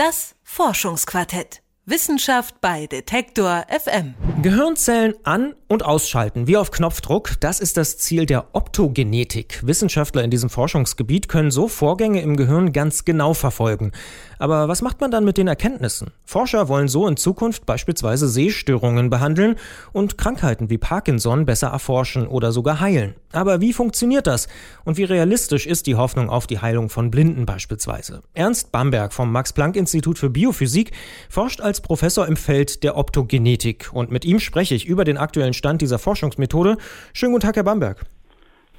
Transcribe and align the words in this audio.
Das 0.00 0.34
Forschungsquartett. 0.44 1.60
Wissenschaft 1.86 2.60
bei 2.60 2.86
Detektor 2.86 3.64
FM. 3.68 4.14
Gehirnzellen 4.42 5.14
an- 5.24 5.54
und 5.66 5.84
ausschalten, 5.84 6.46
wie 6.46 6.56
auf 6.56 6.70
Knopfdruck, 6.70 7.40
das 7.40 7.58
ist 7.58 7.76
das 7.76 7.96
Ziel 7.96 8.26
der 8.26 8.54
Optogenetik. 8.54 9.66
Wissenschaftler 9.66 10.22
in 10.22 10.30
diesem 10.30 10.50
Forschungsgebiet 10.50 11.28
können 11.28 11.50
so 11.50 11.68
Vorgänge 11.68 12.20
im 12.20 12.36
Gehirn 12.36 12.72
ganz 12.72 13.04
genau 13.04 13.34
verfolgen. 13.34 13.92
Aber 14.38 14.68
was 14.68 14.82
macht 14.82 15.00
man 15.00 15.10
dann 15.10 15.24
mit 15.24 15.36
den 15.36 15.46
Erkenntnissen? 15.46 16.12
Forscher 16.24 16.68
wollen 16.68 16.88
so 16.88 17.06
in 17.06 17.16
Zukunft 17.16 17.66
beispielsweise 17.66 18.28
Sehstörungen 18.28 19.10
behandeln 19.10 19.56
und 19.92 20.18
Krankheiten 20.18 20.70
wie 20.70 20.78
Parkinson 20.78 21.44
besser 21.44 21.68
erforschen 21.68 22.26
oder 22.26 22.50
sogar 22.50 22.80
heilen. 22.80 23.14
Aber 23.32 23.60
wie 23.60 23.72
funktioniert 23.72 24.26
das? 24.26 24.48
Und 24.84 24.96
wie 24.96 25.04
realistisch 25.04 25.66
ist 25.66 25.86
die 25.86 25.94
Hoffnung 25.94 26.30
auf 26.30 26.46
die 26.46 26.60
Heilung 26.60 26.88
von 26.88 27.10
Blinden 27.10 27.46
beispielsweise? 27.46 28.22
Ernst 28.34 28.72
Bamberg 28.72 29.12
vom 29.12 29.30
Max-Planck-Institut 29.30 30.18
für 30.18 30.30
Biophysik 30.30 30.92
forscht 31.28 31.60
als 31.60 31.79
Professor 31.82 32.26
im 32.26 32.36
Feld 32.36 32.82
der 32.84 32.96
Optogenetik. 32.96 33.90
Und 33.92 34.10
mit 34.10 34.24
ihm 34.24 34.40
spreche 34.40 34.74
ich 34.74 34.86
über 34.86 35.04
den 35.04 35.16
aktuellen 35.16 35.54
Stand 35.54 35.82
dieser 35.82 35.98
Forschungsmethode. 35.98 36.76
Schönen 37.12 37.32
guten 37.32 37.46
Tag, 37.46 37.56
Herr 37.56 37.64
Bamberg. 37.64 38.04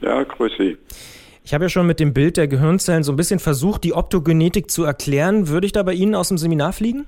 Ja, 0.02 0.23
grüß 0.23 0.52
Sie. 0.58 0.78
Ich 1.44 1.54
habe 1.54 1.66
ja 1.66 1.70
schon 1.70 1.88
mit 1.88 2.00
dem 2.00 2.14
Bild 2.14 2.38
der 2.38 2.48
Gehirnzellen 2.48 3.04
so 3.04 3.12
ein 3.12 3.16
bisschen 3.16 3.40
versucht, 3.40 3.84
die 3.84 3.94
Optogenetik 3.94 4.70
zu 4.70 4.84
erklären. 4.84 5.48
Würde 5.48 5.66
ich 5.66 5.72
da 5.72 5.84
bei 5.84 5.94
Ihnen 5.94 6.16
aus 6.16 6.28
dem 6.28 6.38
Seminar 6.38 6.73
fliegen? 6.73 7.08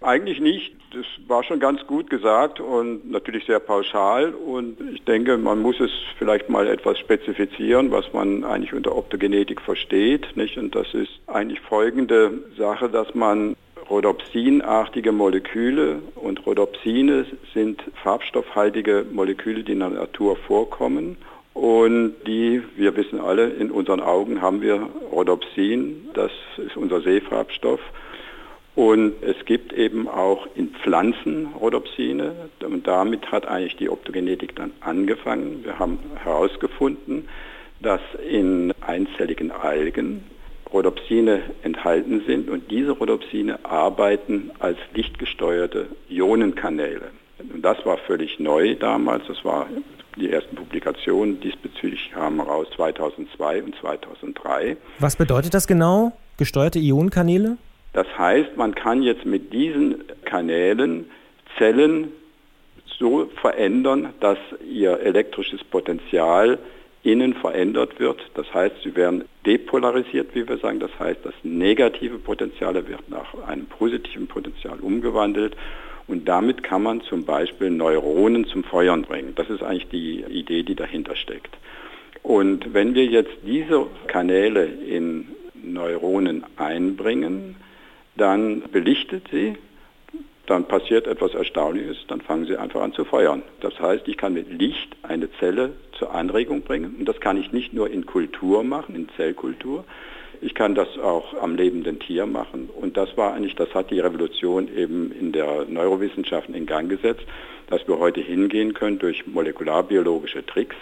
Eigentlich 0.00 0.40
nicht. 0.40 0.74
Das 0.92 1.04
war 1.26 1.44
schon 1.44 1.60
ganz 1.60 1.86
gut 1.86 2.08
gesagt 2.08 2.60
und 2.60 3.10
natürlich 3.10 3.44
sehr 3.44 3.60
pauschal. 3.60 4.32
Und 4.32 4.78
ich 4.94 5.02
denke, 5.04 5.36
man 5.36 5.60
muss 5.60 5.78
es 5.80 5.90
vielleicht 6.18 6.48
mal 6.48 6.66
etwas 6.66 6.98
spezifizieren, 6.98 7.90
was 7.90 8.10
man 8.12 8.42
eigentlich 8.44 8.72
unter 8.72 8.96
Optogenetik 8.96 9.60
versteht. 9.60 10.34
Nicht? 10.34 10.56
Und 10.56 10.74
das 10.74 10.94
ist 10.94 11.10
eigentlich 11.26 11.60
folgende 11.60 12.32
Sache, 12.56 12.88
dass 12.88 13.14
man 13.14 13.54
Rhodopsinartige 13.90 15.12
Moleküle 15.12 16.02
und 16.16 16.44
Rhodopsine 16.46 17.24
sind 17.54 17.82
farbstoffhaltige 18.02 19.06
Moleküle, 19.10 19.62
die 19.62 19.72
in 19.72 19.80
der 19.80 19.90
Natur 19.90 20.36
vorkommen. 20.36 21.16
Und 21.54 22.14
die, 22.26 22.62
wir 22.76 22.94
wissen 22.96 23.20
alle, 23.20 23.48
in 23.48 23.70
unseren 23.70 24.00
Augen 24.00 24.42
haben 24.42 24.60
wir 24.60 24.88
Rhodopsin, 25.10 26.08
das 26.14 26.30
ist 26.58 26.76
unser 26.76 27.00
Sehfarbstoff. 27.00 27.80
Und 28.76 29.14
es 29.22 29.44
gibt 29.44 29.72
eben 29.72 30.06
auch 30.06 30.46
in 30.54 30.68
Pflanzen 30.68 31.48
Rhodopsine 31.58 32.48
und 32.60 32.86
damit 32.86 33.32
hat 33.32 33.48
eigentlich 33.48 33.74
die 33.74 33.90
Optogenetik 33.90 34.54
dann 34.54 34.70
angefangen. 34.80 35.64
Wir 35.64 35.80
haben 35.80 35.98
herausgefunden, 36.22 37.28
dass 37.80 38.00
in 38.30 38.72
einzelligen 38.80 39.50
Algen 39.50 40.22
Rhodopsine 40.72 41.42
enthalten 41.62 42.22
sind 42.26 42.48
und 42.50 42.70
diese 42.70 42.92
Rhodopsine 42.92 43.64
arbeiten 43.64 44.50
als 44.58 44.78
lichtgesteuerte 44.94 45.86
Ionenkanäle. 46.08 47.10
Und 47.52 47.62
das 47.62 47.84
war 47.86 47.98
völlig 47.98 48.38
neu 48.38 48.74
damals, 48.74 49.26
das 49.28 49.44
war 49.44 49.66
die 50.16 50.30
ersten 50.30 50.56
Publikationen 50.56 51.40
diesbezüglich 51.40 52.10
kamen 52.12 52.40
raus 52.40 52.66
2002 52.74 53.62
und 53.62 53.74
2003. 53.76 54.76
Was 54.98 55.16
bedeutet 55.16 55.54
das 55.54 55.66
genau, 55.66 56.12
gesteuerte 56.36 56.78
Ionenkanäle? 56.80 57.56
Das 57.92 58.06
heißt, 58.18 58.56
man 58.56 58.74
kann 58.74 59.02
jetzt 59.02 59.24
mit 59.24 59.52
diesen 59.52 60.02
Kanälen 60.24 61.06
Zellen 61.56 62.12
so 62.98 63.30
verändern, 63.40 64.12
dass 64.20 64.38
ihr 64.68 65.00
elektrisches 65.00 65.62
Potenzial 65.64 66.58
innen 67.02 67.34
verändert 67.34 68.00
wird. 68.00 68.20
Das 68.34 68.52
heißt, 68.52 68.76
sie 68.82 68.94
werden 68.96 69.24
depolarisiert, 69.46 70.34
wie 70.34 70.48
wir 70.48 70.58
sagen. 70.58 70.80
Das 70.80 70.90
heißt, 70.98 71.20
das 71.24 71.34
negative 71.42 72.18
Potenzial 72.18 72.74
wird 72.74 73.08
nach 73.08 73.34
einem 73.46 73.66
positiven 73.66 74.26
Potenzial 74.26 74.78
umgewandelt. 74.80 75.56
Und 76.06 76.26
damit 76.26 76.62
kann 76.62 76.82
man 76.82 77.02
zum 77.02 77.24
Beispiel 77.24 77.70
Neuronen 77.70 78.46
zum 78.46 78.64
Feuern 78.64 79.02
bringen. 79.02 79.34
Das 79.34 79.50
ist 79.50 79.62
eigentlich 79.62 79.88
die 79.88 80.24
Idee, 80.24 80.62
die 80.62 80.74
dahinter 80.74 81.14
steckt. 81.16 81.56
Und 82.22 82.74
wenn 82.74 82.94
wir 82.94 83.04
jetzt 83.04 83.36
diese 83.46 83.86
Kanäle 84.06 84.64
in 84.64 85.28
Neuronen 85.62 86.44
einbringen, 86.56 87.56
dann 88.16 88.62
belichtet 88.72 89.28
sie, 89.30 89.56
dann 90.48 90.64
passiert 90.64 91.06
etwas 91.06 91.34
Erstaunliches, 91.34 91.98
dann 92.08 92.20
fangen 92.20 92.46
sie 92.46 92.56
einfach 92.56 92.80
an 92.80 92.92
zu 92.92 93.04
feuern. 93.04 93.42
Das 93.60 93.78
heißt, 93.78 94.08
ich 94.08 94.16
kann 94.16 94.32
mit 94.34 94.50
Licht 94.50 94.96
eine 95.02 95.30
Zelle 95.38 95.72
zur 95.92 96.14
Anregung 96.14 96.62
bringen 96.62 96.96
und 96.98 97.08
das 97.08 97.20
kann 97.20 97.38
ich 97.38 97.52
nicht 97.52 97.72
nur 97.72 97.90
in 97.90 98.06
Kultur 98.06 98.64
machen, 98.64 98.94
in 98.94 99.08
Zellkultur, 99.16 99.84
ich 100.40 100.54
kann 100.54 100.74
das 100.74 100.88
auch 100.98 101.34
am 101.42 101.56
lebenden 101.56 101.98
Tier 101.98 102.26
machen. 102.26 102.68
Und 102.74 102.96
das 102.96 103.16
war 103.16 103.34
eigentlich, 103.34 103.56
das 103.56 103.74
hat 103.74 103.90
die 103.90 104.00
Revolution 104.00 104.68
eben 104.74 105.12
in 105.12 105.32
der 105.32 105.64
Neurowissenschaften 105.68 106.54
in 106.54 106.66
Gang 106.66 106.88
gesetzt, 106.88 107.24
dass 107.68 107.86
wir 107.88 107.98
heute 107.98 108.20
hingehen 108.20 108.74
können 108.74 108.98
durch 108.98 109.26
molekularbiologische 109.26 110.46
Tricks, 110.46 110.76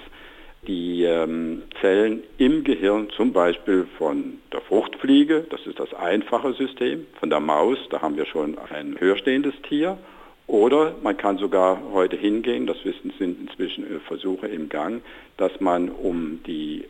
die 0.66 1.04
ähm, 1.04 1.62
Zellen 1.80 2.22
im 2.38 2.64
Gehirn 2.64 3.08
zum 3.16 3.32
Beispiel 3.32 3.86
von 3.98 4.38
der 4.52 4.60
Fruchtfliege, 4.60 5.44
das 5.50 5.66
ist 5.66 5.78
das 5.78 5.92
einfache 5.94 6.52
System, 6.54 7.06
von 7.18 7.30
der 7.30 7.40
Maus, 7.40 7.78
da 7.90 8.02
haben 8.02 8.16
wir 8.16 8.26
schon 8.26 8.56
ein 8.70 8.96
höherstehendes 8.98 9.54
Tier, 9.68 9.98
oder 10.46 10.94
man 11.02 11.16
kann 11.16 11.38
sogar 11.38 11.80
heute 11.92 12.16
hingehen, 12.16 12.66
das 12.66 12.76
wissen 12.84 13.12
sind 13.18 13.48
inzwischen 13.48 13.84
äh, 13.84 13.98
Versuche 14.00 14.46
im 14.46 14.68
Gang, 14.68 15.02
dass 15.36 15.60
man 15.60 15.88
um 15.88 16.40
die 16.46 16.84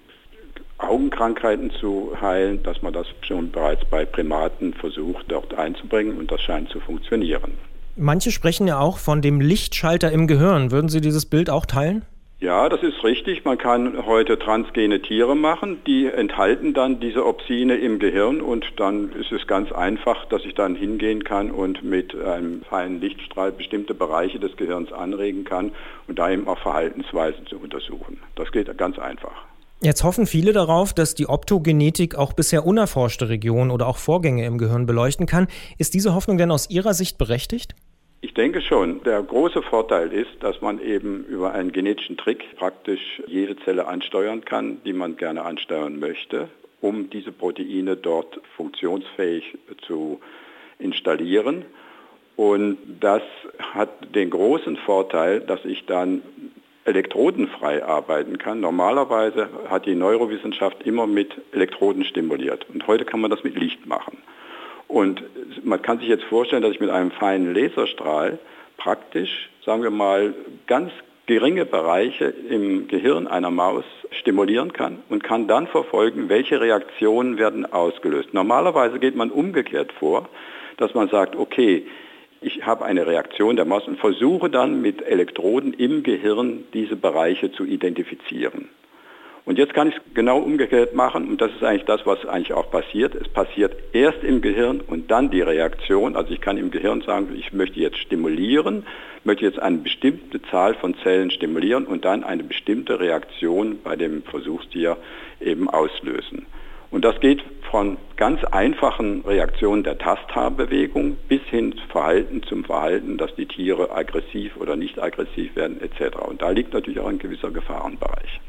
Augenkrankheiten 0.79 1.71
zu 1.71 2.13
heilen, 2.21 2.63
dass 2.63 2.83
man 2.83 2.93
das 2.93 3.07
schon 3.23 3.51
bereits 3.51 3.85
bei 3.87 4.05
Primaten 4.05 4.75
versucht, 4.75 5.25
dort 5.29 5.55
einzubringen 5.55 6.19
und 6.19 6.31
das 6.31 6.43
scheint 6.43 6.69
zu 6.69 6.81
funktionieren. 6.81 7.53
Manche 7.97 8.31
sprechen 8.31 8.67
ja 8.67 8.79
auch 8.79 8.99
von 8.99 9.23
dem 9.23 9.41
Lichtschalter 9.41 10.13
im 10.13 10.27
Gehirn. 10.27 10.71
Würden 10.71 10.91
Sie 10.91 11.01
dieses 11.01 11.25
Bild 11.25 11.49
auch 11.49 11.65
teilen? 11.65 12.05
Ja, 12.39 12.69
das 12.69 12.83
ist 12.83 13.03
richtig. 13.03 13.47
Man 13.47 13.57
kann 13.57 14.05
heute 14.05 14.39
transgene 14.39 15.01
Tiere 15.01 15.35
machen, 15.35 15.79
die 15.87 16.07
enthalten 16.07 16.75
dann 16.75 17.01
diese 17.01 17.25
Opsine 17.25 17.77
im 17.77 17.99
Gehirn 17.99 18.43
und 18.43 18.67
dann 18.77 19.11
ist 19.13 19.33
es 19.33 19.47
ganz 19.47 19.73
einfach, 19.73 20.27
dass 20.27 20.45
ich 20.45 20.55
dann 20.55 20.75
hingehen 20.75 21.25
kann 21.25 21.51
und 21.51 21.83
mit 21.83 22.15
einem 22.15 22.61
feinen 22.69 23.01
Lichtstrahl 23.01 23.53
bestimmte 23.53 23.95
Bereiche 23.95 24.39
des 24.39 24.55
Gehirns 24.59 24.93
anregen 24.93 25.45
kann 25.45 25.73
und 26.09 26.19
da 26.19 26.31
eben 26.31 26.47
auch 26.47 26.59
Verhaltensweisen 26.59 27.47
zu 27.47 27.57
untersuchen. 27.59 28.19
Das 28.35 28.53
geht 28.53 28.77
ganz 28.77 28.99
einfach. 28.99 29.47
Jetzt 29.81 30.05
hoffen 30.05 30.27
viele 30.27 30.53
darauf, 30.53 30.93
dass 30.93 31.15
die 31.15 31.29
Optogenetik 31.29 32.17
auch 32.17 32.35
bisher 32.35 32.67
unerforschte 32.67 33.31
Regionen 33.31 33.71
oder 33.71 33.87
auch 33.87 33.97
Vorgänge 33.97 34.45
im 34.45 34.59
Gehirn 34.59 34.85
beleuchten 34.85 35.27
kann. 35.27 35.49
Ist 35.79 35.95
diese 35.95 36.15
Hoffnung 36.15 36.37
denn 36.37 36.51
aus 36.51 36.69
Ihrer 36.69 36.93
Sicht 36.93 37.17
berechtigt? 37.17 37.75
Ich 38.21 38.35
denke 38.35 38.61
schon. 38.61 39.03
Der 39.05 39.23
große 39.23 39.63
Vorteil 39.63 40.13
ist, 40.13 40.31
dass 40.41 40.61
man 40.61 40.81
eben 40.81 41.25
über 41.25 41.53
einen 41.53 41.73
genetischen 41.73 42.17
Trick 42.17 42.45
praktisch 42.57 43.23
jede 43.27 43.57
Zelle 43.57 43.87
ansteuern 43.87 44.45
kann, 44.45 44.83
die 44.85 44.93
man 44.93 45.17
gerne 45.17 45.45
ansteuern 45.45 45.99
möchte, 45.99 46.49
um 46.81 47.11
diese 47.11 47.33
Proteine 47.33 47.97
dort 47.97 48.41
funktionsfähig 48.57 49.59
zu 49.87 50.21
installieren. 50.79 51.65
Und 52.37 52.79
das 53.01 53.23
hat 53.59 54.15
den 54.15 54.31
großen 54.31 54.77
Vorteil, 54.79 55.41
dass 55.41 55.65
ich 55.65 55.87
dann 55.87 56.23
elektrodenfrei 56.85 57.85
arbeiten 57.85 58.39
kann. 58.39 58.61
Normalerweise 58.61 59.49
hat 59.69 59.87
die 59.87 59.95
Neurowissenschaft 59.95 60.83
immer 60.85 61.07
mit 61.07 61.35
Elektroden 61.53 62.05
stimuliert 62.05 62.67
und 62.73 62.87
heute 62.87 63.05
kann 63.05 63.21
man 63.21 63.31
das 63.31 63.43
mit 63.43 63.59
Licht 63.59 63.87
machen. 63.87 64.19
Und 64.97 65.23
man 65.63 65.83
kann 65.83 65.99
sich 65.99 66.09
jetzt 66.09 66.25
vorstellen, 66.25 66.63
dass 66.63 66.73
ich 66.73 66.81
mit 66.81 66.89
einem 66.89 67.11
feinen 67.11 67.55
Laserstrahl 67.55 68.39
praktisch, 68.79 69.51
sagen 69.63 69.83
wir 69.83 69.91
mal, 69.91 70.33
ganz 70.67 70.91
geringe 71.27 71.67
Bereiche 71.67 72.33
im 72.49 72.89
Gehirn 72.89 73.27
einer 73.27 73.51
Maus 73.51 73.85
stimulieren 74.11 74.73
kann 74.73 75.01
und 75.11 75.23
kann 75.23 75.49
dann 75.49 75.67
verfolgen, 75.67 76.31
welche 76.31 76.63
Reaktionen 76.63 77.37
werden 77.37 77.71
ausgelöst. 77.71 78.33
Normalerweise 78.33 78.99
geht 78.99 79.17
man 79.17 79.31
umgekehrt 79.31 79.93
vor, 79.93 80.31
dass 80.79 80.95
man 80.95 81.11
sagt, 81.11 81.37
okay, 81.37 81.87
ich 82.41 82.65
habe 82.65 82.87
eine 82.87 83.07
Reaktion 83.07 83.57
der 83.57 83.67
Maus 83.67 83.87
und 83.87 83.99
versuche 83.99 84.49
dann 84.49 84.81
mit 84.81 85.03
Elektroden 85.03 85.75
im 85.75 86.05
Gehirn 86.05 86.65
diese 86.73 86.97
Bereiche 86.97 87.53
zu 87.53 87.67
identifizieren. 87.67 88.71
Und 89.47 89.59
jetzt 89.59 89.75
kann 89.75 89.89
ich 89.89 89.95
es 89.95 90.03
genau 90.13 90.39
umgekehrt 90.39 90.97
machen 90.97 91.29
und 91.29 91.41
das 91.41 91.53
ist 91.53 91.63
eigentlich 91.63 91.85
das, 91.85 92.05
was 92.05 92.27
eigentlich 92.27 92.53
auch 92.53 92.69
passiert. 92.69 93.15
Es 93.15 93.29
passiert 93.29 93.77
erst 93.93 94.25
im 94.25 94.41
Gehirn 94.43 94.81
und 94.81 95.09
dann 95.13 95.31
die 95.31 95.41
Reaktion. 95.41 96.17
Also 96.17 96.33
ich 96.33 96.41
kann 96.41 96.59
im 96.59 96.73
Gehirn 96.73 97.01
sagen, 97.03 97.29
ich 97.39 97.53
möchte 97.53 97.79
jetzt 97.79 97.99
stimulieren, 97.99 98.85
möchte 99.23 99.45
jetzt 99.45 99.61
eine 99.61 99.79
bestimmte 99.79 100.43
Zahl 100.51 100.75
von 100.75 100.97
Zellen 101.05 101.31
stimulieren 101.31 101.87
und 101.87 102.05
dann 102.05 102.25
eine 102.25 102.43
bestimmte 102.43 102.99
Reaktion 102.99 103.79
bei 103.85 103.95
dem 103.95 104.25
Versuchstier 104.25 104.97
eben 105.41 105.71
auslösen. 105.71 106.47
Und 106.91 107.05
das 107.05 107.21
geht 107.21 107.45
von 107.71 107.99
ganz 108.17 108.43
einfachen 108.43 109.23
Reaktionen 109.25 109.85
der 109.85 109.97
Tasthaarbewegung 109.97 111.19
bis 111.29 111.43
hin 111.43 111.77
Verhalten 111.91 112.43
zum 112.43 112.65
Verhalten, 112.65 113.17
dass 113.17 113.33
die 113.37 113.47
Tiere 113.47 113.93
aggressiv 113.95 114.57
oder 114.57 114.75
nicht 114.75 115.01
aggressiv 115.01 115.55
werden 115.55 115.81
etc. 115.81 116.17
Und 116.17 116.43
da 116.43 116.51
liegt 116.51 116.73
natürlich 116.73 116.99
auch 116.99 117.09
ein 117.09 117.21
gewisser 117.21 117.53
Gefahrenbereich. 117.53 118.41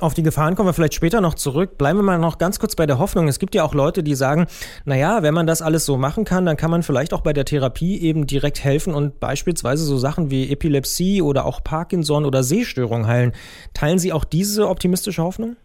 Auf 0.00 0.14
die 0.14 0.22
Gefahren 0.22 0.54
kommen 0.54 0.68
wir 0.68 0.72
vielleicht 0.72 0.94
später 0.94 1.20
noch 1.20 1.34
zurück. 1.34 1.78
Bleiben 1.78 1.98
wir 1.98 2.02
mal 2.02 2.18
noch 2.18 2.38
ganz 2.38 2.58
kurz 2.58 2.76
bei 2.76 2.86
der 2.86 2.98
Hoffnung. 2.98 3.26
Es 3.26 3.38
gibt 3.38 3.54
ja 3.54 3.64
auch 3.64 3.74
Leute, 3.74 4.02
die 4.02 4.14
sagen, 4.14 4.46
naja, 4.84 5.22
wenn 5.22 5.34
man 5.34 5.46
das 5.46 5.62
alles 5.62 5.86
so 5.86 5.96
machen 5.96 6.24
kann, 6.24 6.46
dann 6.46 6.56
kann 6.56 6.70
man 6.70 6.82
vielleicht 6.82 7.12
auch 7.14 7.22
bei 7.22 7.32
der 7.32 7.44
Therapie 7.44 8.00
eben 8.00 8.26
direkt 8.26 8.62
helfen 8.62 8.94
und 8.94 9.18
beispielsweise 9.20 9.84
so 9.84 9.98
Sachen 9.98 10.30
wie 10.30 10.50
Epilepsie 10.50 11.22
oder 11.22 11.46
auch 11.46 11.64
Parkinson 11.64 12.24
oder 12.24 12.42
Sehstörung 12.42 13.06
heilen. 13.06 13.32
Teilen 13.74 13.98
Sie 13.98 14.12
auch 14.12 14.24
diese 14.24 14.68
optimistische 14.68 15.22
Hoffnung? 15.22 15.56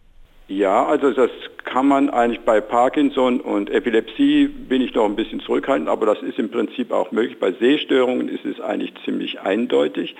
Ja, 0.47 0.85
also 0.85 1.11
das 1.11 1.29
kann 1.73 1.87
man 1.87 2.11
eigentlich 2.11 2.41
bei 2.41 2.61
Parkinson 2.61 3.41
und 3.41 3.71
Epilepsie 3.71 4.45
bin 4.45 4.83
ich 4.83 4.93
noch 4.93 5.05
ein 5.05 5.15
bisschen 5.15 5.39
zurückhaltend, 5.39 5.89
aber 5.89 6.05
das 6.05 6.21
ist 6.21 6.37
im 6.37 6.51
Prinzip 6.51 6.91
auch 6.91 7.11
möglich. 7.11 7.39
Bei 7.39 7.51
Sehstörungen 7.51 8.29
ist 8.29 8.45
es 8.45 8.61
eigentlich 8.61 8.93
ziemlich 9.03 9.41
eindeutig. 9.41 10.15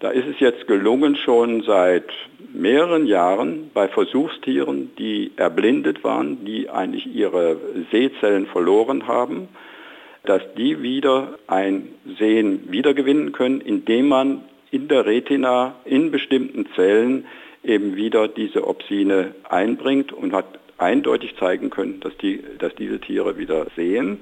Da 0.00 0.10
ist 0.10 0.26
es 0.26 0.38
jetzt 0.40 0.66
gelungen, 0.66 1.16
schon 1.16 1.62
seit 1.62 2.04
mehreren 2.52 3.06
Jahren 3.06 3.70
bei 3.72 3.88
Versuchstieren, 3.88 4.90
die 4.98 5.30
erblindet 5.36 6.04
waren, 6.04 6.44
die 6.44 6.68
eigentlich 6.68 7.06
ihre 7.06 7.56
Sehzellen 7.90 8.44
verloren 8.44 9.06
haben, 9.06 9.48
dass 10.26 10.42
die 10.58 10.82
wieder 10.82 11.38
ein 11.46 11.94
Sehen 12.18 12.70
wiedergewinnen 12.70 13.32
können, 13.32 13.62
indem 13.62 14.08
man 14.08 14.42
in 14.70 14.88
der 14.88 15.06
Retina 15.06 15.76
in 15.86 16.10
bestimmten 16.10 16.66
Zellen 16.76 17.24
eben 17.64 17.96
wieder 17.96 18.28
diese 18.28 18.66
Opsine 18.66 19.34
einbringt 19.48 20.12
und 20.12 20.32
hat 20.32 20.59
eindeutig 20.80 21.36
zeigen 21.36 21.70
können, 21.70 22.00
dass, 22.00 22.16
die, 22.18 22.42
dass 22.58 22.74
diese 22.74 23.00
Tiere 23.00 23.38
wieder 23.38 23.66
sehen. 23.76 24.18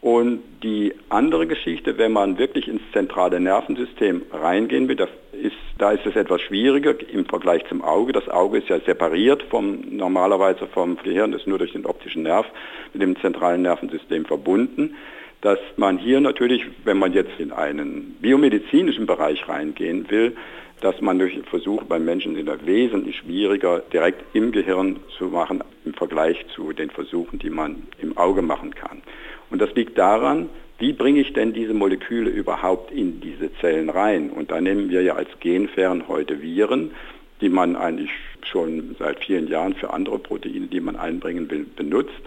Und 0.00 0.42
die 0.62 0.94
andere 1.08 1.48
Geschichte, 1.48 1.98
wenn 1.98 2.12
man 2.12 2.38
wirklich 2.38 2.68
ins 2.68 2.82
zentrale 2.92 3.40
Nervensystem 3.40 4.22
reingehen 4.32 4.88
will, 4.88 4.94
da 4.94 5.08
ist, 5.32 5.56
da 5.76 5.90
ist 5.90 6.06
es 6.06 6.14
etwas 6.14 6.40
schwieriger 6.42 6.94
im 7.12 7.26
Vergleich 7.26 7.64
zum 7.68 7.82
Auge. 7.82 8.12
Das 8.12 8.28
Auge 8.28 8.58
ist 8.58 8.68
ja 8.68 8.78
separiert 8.80 9.42
vom, 9.50 9.80
normalerweise 9.90 10.68
vom 10.68 10.96
Gehirn, 11.02 11.32
ist 11.32 11.48
nur 11.48 11.58
durch 11.58 11.72
den 11.72 11.84
optischen 11.84 12.22
Nerv 12.22 12.46
mit 12.92 13.02
dem 13.02 13.20
zentralen 13.20 13.62
Nervensystem 13.62 14.24
verbunden. 14.24 14.94
Dass 15.40 15.58
man 15.76 15.98
hier 15.98 16.20
natürlich, 16.20 16.64
wenn 16.84 16.98
man 16.98 17.12
jetzt 17.12 17.38
in 17.38 17.52
einen 17.52 18.16
biomedizinischen 18.20 19.06
Bereich 19.06 19.48
reingehen 19.48 20.10
will, 20.10 20.36
dass 20.80 21.00
man 21.00 21.18
durch 21.18 21.38
Versuche 21.50 21.84
beim 21.84 22.04
Menschen 22.04 22.34
sind 22.34 22.66
wesentlich 22.66 23.16
schwieriger 23.16 23.80
direkt 23.92 24.22
im 24.34 24.52
Gehirn 24.52 25.00
zu 25.16 25.26
machen 25.26 25.62
im 25.84 25.94
Vergleich 25.94 26.44
zu 26.54 26.72
den 26.72 26.90
Versuchen, 26.90 27.38
die 27.38 27.50
man 27.50 27.84
im 28.00 28.16
Auge 28.16 28.42
machen 28.42 28.74
kann. 28.74 29.02
Und 29.50 29.60
das 29.60 29.74
liegt 29.74 29.98
daran, 29.98 30.48
wie 30.78 30.92
bringe 30.92 31.20
ich 31.20 31.32
denn 31.32 31.52
diese 31.52 31.74
Moleküle 31.74 32.30
überhaupt 32.30 32.92
in 32.92 33.20
diese 33.20 33.52
Zellen 33.54 33.90
rein? 33.90 34.30
Und 34.30 34.50
da 34.52 34.60
nehmen 34.60 34.90
wir 34.90 35.02
ja 35.02 35.14
als 35.14 35.28
Genfern 35.40 36.06
heute 36.06 36.40
Viren, 36.40 36.92
die 37.40 37.48
man 37.48 37.74
eigentlich 37.74 38.10
schon 38.42 38.94
seit 38.98 39.24
vielen 39.24 39.48
Jahren 39.48 39.74
für 39.74 39.92
andere 39.92 40.18
Proteine, 40.18 40.66
die 40.66 40.80
man 40.80 40.96
einbringen 40.96 41.50
will, 41.50 41.66
benutzt. 41.76 42.20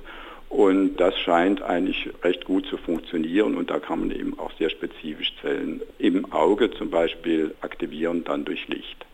Und 0.52 0.98
das 0.98 1.18
scheint 1.18 1.62
eigentlich 1.62 2.10
recht 2.24 2.44
gut 2.44 2.66
zu 2.66 2.76
funktionieren 2.76 3.56
und 3.56 3.70
da 3.70 3.80
kann 3.80 4.02
man 4.02 4.12
eben 4.12 4.38
auch 4.38 4.52
sehr 4.58 4.70
spezifisch 4.70 5.34
Zellen 5.42 5.82
im 5.98 6.30
Auge 6.34 6.70
zum 6.72 6.90
Beispiel 6.90 7.56
aktivieren, 7.62 8.26
dann 8.26 8.44
durch 8.44 8.68
Licht. 8.68 9.06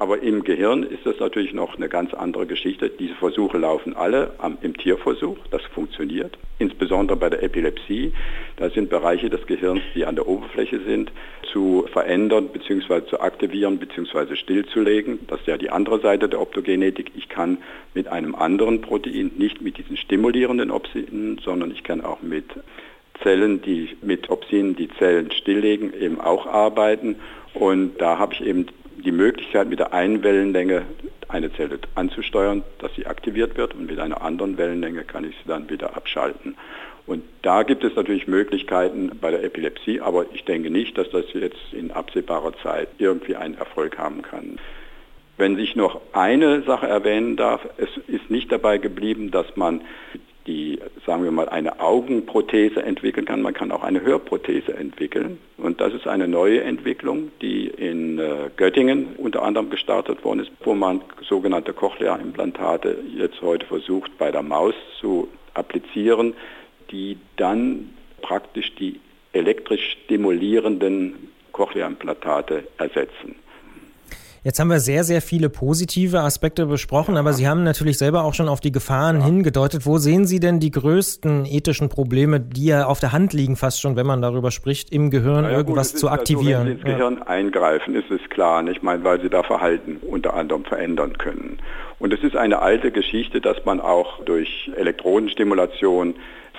Aber 0.00 0.22
im 0.22 0.44
Gehirn 0.44 0.82
ist 0.82 1.04
das 1.04 1.20
natürlich 1.20 1.52
noch 1.52 1.76
eine 1.76 1.90
ganz 1.90 2.14
andere 2.14 2.46
Geschichte. 2.46 2.88
Diese 2.88 3.14
Versuche 3.16 3.58
laufen 3.58 3.94
alle 3.94 4.30
am, 4.38 4.56
im 4.62 4.74
Tierversuch, 4.74 5.36
das 5.50 5.60
funktioniert. 5.74 6.38
Insbesondere 6.58 7.18
bei 7.18 7.28
der 7.28 7.42
Epilepsie, 7.42 8.14
da 8.56 8.70
sind 8.70 8.88
Bereiche 8.88 9.28
des 9.28 9.46
Gehirns, 9.46 9.82
die 9.94 10.06
an 10.06 10.16
der 10.16 10.26
Oberfläche 10.26 10.80
sind, 10.86 11.12
zu 11.52 11.84
verändern 11.92 12.48
bzw. 12.48 13.04
zu 13.10 13.20
aktivieren 13.20 13.76
bzw. 13.76 14.36
stillzulegen. 14.36 15.18
Das 15.26 15.40
ist 15.40 15.48
ja 15.48 15.58
die 15.58 15.68
andere 15.68 16.00
Seite 16.00 16.30
der 16.30 16.40
Optogenetik. 16.40 17.12
Ich 17.14 17.28
kann 17.28 17.58
mit 17.92 18.08
einem 18.08 18.34
anderen 18.34 18.80
Protein, 18.80 19.32
nicht 19.36 19.60
mit 19.60 19.76
diesen 19.76 19.98
stimulierenden 19.98 20.70
Opsinen, 20.70 21.38
sondern 21.44 21.72
ich 21.72 21.84
kann 21.84 22.00
auch 22.02 22.22
mit 22.22 22.46
Zellen, 23.22 23.60
die 23.60 23.90
mit 24.00 24.30
Opsinen 24.30 24.76
die 24.76 24.88
Zellen 24.98 25.30
stilllegen, 25.30 25.92
eben 25.92 26.18
auch 26.22 26.46
arbeiten. 26.46 27.16
Und 27.52 28.00
da 28.00 28.18
habe 28.18 28.32
ich 28.32 28.42
eben 28.42 28.64
die 29.02 29.12
Möglichkeit, 29.12 29.68
mit 29.68 29.78
der 29.78 29.92
einen 29.92 30.22
Wellenlänge 30.22 30.82
eine 31.28 31.52
Zelle 31.52 31.78
anzusteuern, 31.94 32.64
dass 32.78 32.94
sie 32.94 33.06
aktiviert 33.06 33.56
wird 33.56 33.74
und 33.74 33.86
mit 33.86 33.98
einer 33.98 34.22
anderen 34.22 34.58
Wellenlänge 34.58 35.04
kann 35.04 35.24
ich 35.24 35.36
sie 35.36 35.48
dann 35.48 35.70
wieder 35.70 35.96
abschalten. 35.96 36.56
Und 37.06 37.24
da 37.42 37.62
gibt 37.62 37.82
es 37.82 37.96
natürlich 37.96 38.28
Möglichkeiten 38.28 39.10
bei 39.20 39.30
der 39.30 39.42
Epilepsie, 39.42 40.00
aber 40.00 40.26
ich 40.32 40.44
denke 40.44 40.70
nicht, 40.70 40.96
dass 40.96 41.10
das 41.10 41.24
jetzt 41.32 41.72
in 41.72 41.90
absehbarer 41.90 42.52
Zeit 42.62 42.88
irgendwie 42.98 43.36
einen 43.36 43.54
Erfolg 43.54 43.98
haben 43.98 44.22
kann. 44.22 44.58
Wenn 45.36 45.58
ich 45.58 45.74
noch 45.74 46.00
eine 46.12 46.62
Sache 46.62 46.86
erwähnen 46.86 47.36
darf, 47.36 47.66
es 47.78 47.88
ist 48.06 48.30
nicht 48.30 48.52
dabei 48.52 48.78
geblieben, 48.78 49.30
dass 49.30 49.56
man 49.56 49.80
die, 50.46 50.80
sagen 51.06 51.24
wir 51.24 51.30
mal, 51.30 51.48
eine 51.48 51.80
Augenprothese 51.80 52.82
entwickeln 52.82 53.26
kann. 53.26 53.42
Man 53.42 53.54
kann 53.54 53.72
auch 53.72 53.82
eine 53.82 54.00
Hörprothese 54.00 54.74
entwickeln. 54.74 55.38
Und 55.58 55.80
das 55.80 55.92
ist 55.92 56.06
eine 56.06 56.28
neue 56.28 56.62
Entwicklung, 56.62 57.30
die 57.42 57.66
in 57.66 58.18
äh, 58.18 58.50
Göttingen 58.56 59.16
unter 59.16 59.42
anderem 59.42 59.70
gestartet 59.70 60.24
worden 60.24 60.40
ist, 60.40 60.50
wo 60.64 60.74
man 60.74 61.02
sogenannte 61.28 61.72
Cochlea-Implantate 61.72 62.98
jetzt 63.16 63.40
heute 63.42 63.66
versucht, 63.66 64.16
bei 64.18 64.30
der 64.30 64.42
Maus 64.42 64.74
zu 65.00 65.28
applizieren, 65.54 66.34
die 66.90 67.18
dann 67.36 67.90
praktisch 68.22 68.74
die 68.76 69.00
elektrisch 69.32 69.96
stimulierenden 70.04 71.30
Cochlea-Implantate 71.52 72.64
ersetzen. 72.78 73.36
Jetzt 74.42 74.58
haben 74.58 74.68
wir 74.68 74.80
sehr, 74.80 75.04
sehr 75.04 75.20
viele 75.20 75.50
positive 75.50 76.20
Aspekte 76.20 76.64
besprochen, 76.64 77.18
aber 77.18 77.34
Sie 77.34 77.46
haben 77.46 77.62
natürlich 77.62 77.98
selber 77.98 78.24
auch 78.24 78.32
schon 78.32 78.48
auf 78.48 78.60
die 78.60 78.72
Gefahren 78.72 79.20
ja. 79.20 79.26
hingedeutet. 79.26 79.84
Wo 79.84 79.98
sehen 79.98 80.26
Sie 80.26 80.40
denn 80.40 80.60
die 80.60 80.70
größten 80.70 81.44
ethischen 81.44 81.90
Probleme, 81.90 82.40
die 82.40 82.66
ja 82.66 82.86
auf 82.86 83.00
der 83.00 83.12
Hand 83.12 83.34
liegen, 83.34 83.56
fast 83.56 83.82
schon, 83.82 83.96
wenn 83.96 84.06
man 84.06 84.22
darüber 84.22 84.50
spricht, 84.50 84.92
im 84.92 85.10
Gehirn 85.10 85.44
ja, 85.44 85.50
irgendwas 85.50 85.92
gut, 85.92 86.00
zu 86.00 86.08
aktivieren? 86.08 86.66
Also, 86.66 86.70
wenn 86.70 86.76
Sie 86.78 86.80
ins 86.80 86.96
Gehirn 86.96 87.22
eingreifen, 87.22 87.94
ist 87.94 88.10
es 88.10 88.30
klar, 88.30 88.62
nicht 88.62 88.82
meine, 88.82 89.04
weil 89.04 89.20
Sie 89.20 89.28
da 89.28 89.42
Verhalten 89.42 89.98
unter 89.98 90.32
anderem 90.32 90.64
verändern 90.64 91.18
können. 91.18 91.58
Und 91.98 92.14
es 92.14 92.22
ist 92.22 92.34
eine 92.34 92.60
alte 92.60 92.92
Geschichte, 92.92 93.42
dass 93.42 93.62
man 93.66 93.78
auch 93.78 94.24
durch 94.24 94.70
Elektrodenstimulation 94.74 96.14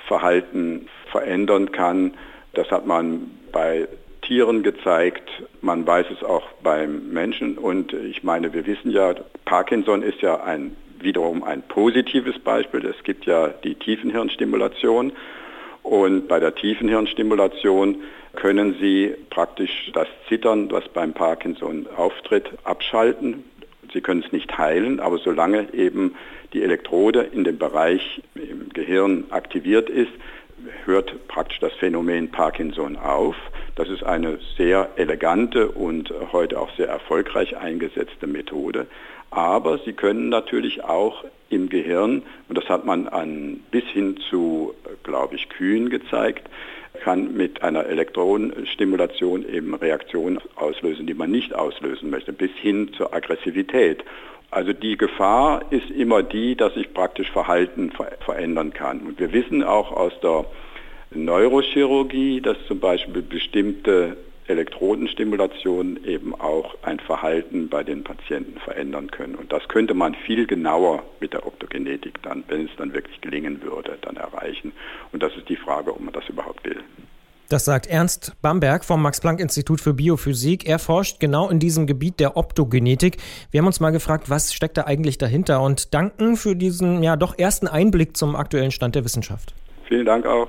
Verhalten 0.06 0.86
verändern 1.10 1.72
kann. 1.72 2.14
Das 2.54 2.70
hat 2.70 2.86
man 2.86 3.22
bei 3.50 3.88
Tieren 4.22 4.62
gezeigt. 4.62 5.28
Man 5.60 5.86
weiß 5.86 6.06
es 6.10 6.24
auch 6.24 6.44
beim 6.62 7.12
Menschen. 7.12 7.58
Und 7.58 7.92
ich 7.92 8.22
meine, 8.22 8.52
wir 8.52 8.66
wissen 8.66 8.90
ja, 8.90 9.14
Parkinson 9.44 10.02
ist 10.02 10.20
ja 10.22 10.42
ein, 10.42 10.76
wiederum 11.00 11.42
ein 11.42 11.62
positives 11.62 12.38
Beispiel. 12.38 12.86
Es 12.86 13.02
gibt 13.04 13.26
ja 13.26 13.48
die 13.48 13.74
Tiefenhirnstimulation. 13.74 15.12
Und 15.82 16.28
bei 16.28 16.38
der 16.40 16.54
Tiefenhirnstimulation 16.54 18.02
können 18.36 18.76
Sie 18.80 19.14
praktisch 19.30 19.90
das 19.92 20.08
Zittern, 20.28 20.70
was 20.70 20.88
beim 20.88 21.12
Parkinson 21.12 21.86
auftritt, 21.96 22.50
abschalten. 22.64 23.44
Sie 23.92 24.00
können 24.00 24.22
es 24.24 24.32
nicht 24.32 24.56
heilen, 24.56 25.00
aber 25.00 25.18
solange 25.18 25.72
eben 25.74 26.14
die 26.52 26.62
Elektrode 26.62 27.22
in 27.22 27.44
dem 27.44 27.58
Bereich 27.58 28.22
im 28.34 28.70
Gehirn 28.70 29.24
aktiviert 29.30 29.90
ist, 29.90 30.12
hört 30.84 31.28
praktisch 31.28 31.58
das 31.60 31.72
Phänomen 31.74 32.30
Parkinson 32.30 32.96
auf. 32.96 33.36
Das 33.74 33.88
ist 33.88 34.02
eine 34.02 34.38
sehr 34.58 34.90
elegante 34.96 35.68
und 35.68 36.12
heute 36.32 36.60
auch 36.60 36.70
sehr 36.76 36.88
erfolgreich 36.88 37.56
eingesetzte 37.56 38.26
Methode. 38.26 38.86
Aber 39.30 39.78
sie 39.78 39.94
können 39.94 40.28
natürlich 40.28 40.84
auch 40.84 41.24
im 41.48 41.70
Gehirn, 41.70 42.22
und 42.48 42.58
das 42.58 42.68
hat 42.68 42.84
man 42.84 43.08
an, 43.08 43.60
bis 43.70 43.84
hin 43.84 44.18
zu, 44.28 44.74
glaube 45.04 45.36
ich, 45.36 45.48
Kühen 45.48 45.88
gezeigt, 45.88 46.48
kann 47.02 47.34
mit 47.34 47.62
einer 47.62 47.86
Elektronenstimulation 47.86 49.48
eben 49.48 49.74
Reaktionen 49.74 50.38
auslösen, 50.56 51.06
die 51.06 51.14
man 51.14 51.30
nicht 51.30 51.54
auslösen 51.54 52.10
möchte, 52.10 52.34
bis 52.34 52.50
hin 52.52 52.92
zur 52.94 53.14
Aggressivität. 53.14 54.04
Also 54.50 54.74
die 54.74 54.98
Gefahr 54.98 55.62
ist 55.70 55.90
immer 55.90 56.22
die, 56.22 56.54
dass 56.54 56.74
sich 56.74 56.92
praktisch 56.92 57.30
Verhalten 57.30 57.90
ver 57.90 58.12
verändern 58.20 58.74
kann. 58.74 59.00
Und 59.00 59.18
wir 59.18 59.32
wissen 59.32 59.62
auch 59.62 59.92
aus 59.92 60.12
der 60.22 60.44
Neurochirurgie, 61.14 62.40
dass 62.40 62.56
zum 62.66 62.80
Beispiel 62.80 63.22
bestimmte 63.22 64.16
Elektrodenstimulationen 64.48 66.04
eben 66.04 66.34
auch 66.34 66.74
ein 66.82 66.98
Verhalten 67.00 67.68
bei 67.68 67.82
den 67.84 68.02
Patienten 68.04 68.58
verändern 68.58 69.10
können. 69.10 69.34
Und 69.34 69.52
das 69.52 69.66
könnte 69.68 69.94
man 69.94 70.14
viel 70.14 70.46
genauer 70.46 71.02
mit 71.20 71.32
der 71.32 71.46
Optogenetik 71.46 72.20
dann, 72.22 72.44
wenn 72.48 72.66
es 72.66 72.70
dann 72.76 72.92
wirklich 72.92 73.20
gelingen 73.20 73.62
würde, 73.62 73.96
dann 74.02 74.16
erreichen. 74.16 74.72
Und 75.12 75.22
das 75.22 75.34
ist 75.36 75.48
die 75.48 75.56
Frage, 75.56 75.92
ob 75.92 76.00
man 76.00 76.12
das 76.12 76.28
überhaupt 76.28 76.64
will. 76.64 76.80
Das 77.48 77.66
sagt 77.66 77.86
Ernst 77.86 78.32
Bamberg 78.40 78.82
vom 78.82 79.02
Max-Planck-Institut 79.02 79.80
für 79.80 79.92
Biophysik. 79.92 80.66
Er 80.66 80.78
forscht 80.78 81.20
genau 81.20 81.50
in 81.50 81.58
diesem 81.58 81.86
Gebiet 81.86 82.18
der 82.18 82.38
Optogenetik. 82.38 83.18
Wir 83.50 83.60
haben 83.60 83.66
uns 83.66 83.78
mal 83.78 83.90
gefragt, 83.90 84.30
was 84.30 84.54
steckt 84.54 84.78
da 84.78 84.84
eigentlich 84.84 85.18
dahinter 85.18 85.60
und 85.60 85.92
danken 85.92 86.36
für 86.36 86.56
diesen 86.56 87.02
ja 87.02 87.16
doch 87.16 87.38
ersten 87.38 87.68
Einblick 87.68 88.16
zum 88.16 88.36
aktuellen 88.36 88.70
Stand 88.70 88.94
der 88.94 89.04
Wissenschaft. 89.04 89.54
Vielen 89.86 90.06
Dank 90.06 90.24
auch. 90.24 90.48